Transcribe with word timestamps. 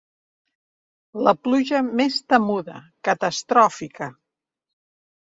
La 1.27 1.33
pluja 1.47 1.81
més 1.99 2.17
temuda, 2.33 2.79
catastròfica. 3.09 4.09